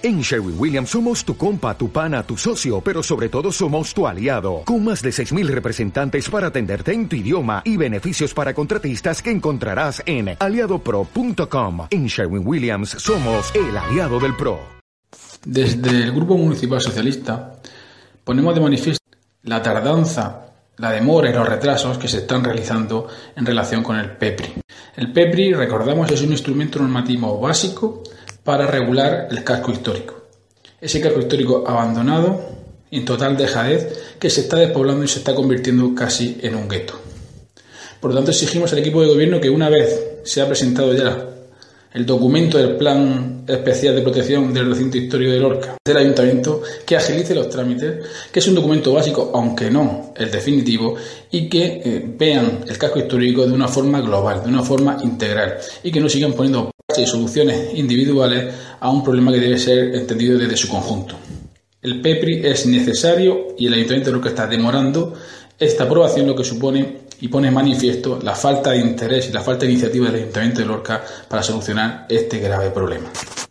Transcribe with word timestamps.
En 0.00 0.20
Sherwin 0.20 0.54
Williams 0.56 0.90
somos 0.90 1.24
tu 1.24 1.36
compa, 1.36 1.76
tu 1.76 1.90
pana, 1.90 2.22
tu 2.22 2.36
socio, 2.36 2.80
pero 2.80 3.02
sobre 3.02 3.28
todo 3.28 3.50
somos 3.50 3.92
tu 3.92 4.06
aliado, 4.06 4.62
con 4.64 4.84
más 4.84 5.02
de 5.02 5.10
6.000 5.10 5.48
representantes 5.48 6.30
para 6.30 6.46
atenderte 6.46 6.92
en 6.92 7.08
tu 7.08 7.16
idioma 7.16 7.62
y 7.64 7.76
beneficios 7.76 8.32
para 8.32 8.54
contratistas 8.54 9.20
que 9.20 9.32
encontrarás 9.32 10.00
en 10.06 10.36
aliadopro.com. 10.38 11.88
En 11.90 12.06
Sherwin 12.06 12.46
Williams 12.46 12.90
somos 12.90 13.52
el 13.56 13.76
aliado 13.76 14.20
del 14.20 14.36
PRO. 14.36 14.60
Desde 15.44 15.90
el 15.90 16.12
Grupo 16.12 16.36
Municipal 16.36 16.80
Socialista 16.80 17.54
ponemos 18.22 18.54
de 18.54 18.60
manifiesto 18.60 19.04
la 19.42 19.60
tardanza, 19.60 20.52
la 20.76 20.92
demora 20.92 21.30
y 21.30 21.32
los 21.32 21.48
retrasos 21.48 21.98
que 21.98 22.06
se 22.06 22.18
están 22.18 22.44
realizando 22.44 23.08
en 23.34 23.44
relación 23.44 23.82
con 23.82 23.96
el 23.96 24.12
PEPRI. 24.12 24.60
El 24.94 25.12
PEPRI, 25.12 25.54
recordamos, 25.54 26.08
es 26.12 26.22
un 26.22 26.30
instrumento 26.30 26.78
normativo 26.78 27.40
básico 27.40 28.04
para 28.48 28.66
regular 28.66 29.28
el 29.30 29.44
casco 29.44 29.72
histórico. 29.72 30.22
Ese 30.80 31.02
casco 31.02 31.20
histórico 31.20 31.64
abandonado, 31.66 32.40
en 32.90 33.04
total 33.04 33.36
dejadez, 33.36 34.14
que 34.18 34.30
se 34.30 34.40
está 34.40 34.56
despoblando 34.56 35.04
y 35.04 35.08
se 35.08 35.18
está 35.18 35.34
convirtiendo 35.34 35.94
casi 35.94 36.38
en 36.40 36.54
un 36.54 36.66
gueto. 36.66 36.98
Por 38.00 38.08
lo 38.08 38.16
tanto, 38.16 38.30
exigimos 38.30 38.72
al 38.72 38.78
equipo 38.78 39.02
de 39.02 39.08
gobierno 39.08 39.38
que 39.38 39.50
una 39.50 39.68
vez 39.68 40.02
se 40.24 40.40
ha 40.40 40.46
presentado 40.46 40.94
ya 40.94 41.28
el 41.92 42.04
documento 42.04 42.58
del 42.58 42.76
Plan 42.76 43.44
Especial 43.46 43.94
de 43.94 44.02
Protección 44.02 44.52
del 44.52 44.68
Recinto 44.68 44.98
Histórico 44.98 45.32
de 45.32 45.40
Lorca 45.40 45.76
del 45.84 45.96
Ayuntamiento, 45.96 46.62
que 46.84 46.96
agilice 46.96 47.34
los 47.34 47.48
trámites, 47.48 48.06
que 48.30 48.38
es 48.38 48.48
un 48.48 48.54
documento 48.54 48.92
básico, 48.92 49.30
aunque 49.34 49.70
no 49.70 50.12
el 50.16 50.30
definitivo, 50.30 50.96
y 51.30 51.48
que 51.48 51.82
eh, 51.84 52.14
vean 52.18 52.60
el 52.66 52.76
casco 52.76 52.98
histórico 52.98 53.46
de 53.46 53.52
una 53.52 53.68
forma 53.68 54.00
global, 54.00 54.42
de 54.42 54.48
una 54.48 54.62
forma 54.62 54.98
integral, 55.02 55.58
y 55.82 55.90
que 55.90 56.00
no 56.00 56.08
sigan 56.08 56.32
poniendo 56.32 56.70
y 56.96 57.06
soluciones 57.06 57.74
individuales 57.74 58.54
a 58.80 58.90
un 58.90 59.04
problema 59.04 59.30
que 59.30 59.40
debe 59.40 59.58
ser 59.58 59.94
entendido 59.94 60.38
desde 60.38 60.56
su 60.56 60.68
conjunto. 60.68 61.16
El 61.88 62.02
PEPRI 62.02 62.46
es 62.46 62.66
necesario 62.66 63.54
y 63.56 63.66
el 63.66 63.72
Ayuntamiento 63.72 64.12
lo 64.12 64.20
que 64.20 64.28
está 64.28 64.46
demorando 64.46 65.14
esta 65.58 65.84
aprobación, 65.84 66.26
lo 66.26 66.36
que 66.36 66.44
supone 66.44 66.98
y 67.18 67.28
pone 67.28 67.48
en 67.48 67.54
manifiesto 67.54 68.18
la 68.22 68.34
falta 68.34 68.72
de 68.72 68.80
interés 68.80 69.30
y 69.30 69.32
la 69.32 69.40
falta 69.40 69.64
de 69.64 69.72
iniciativa 69.72 70.04
del 70.08 70.16
Ayuntamiento 70.16 70.60
de 70.60 70.66
Lorca 70.66 71.02
para 71.26 71.42
solucionar 71.42 72.04
este 72.10 72.40
grave 72.40 72.68
problema. 72.72 73.10